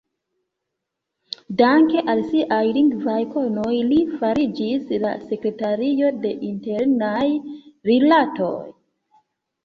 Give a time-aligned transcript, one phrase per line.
[1.57, 7.27] Danke al siaj lingvaj konoj, li fariĝis la sekretario de Internaj
[7.91, 8.55] Rilatoj.